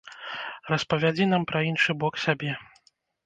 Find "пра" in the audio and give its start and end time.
1.53-1.61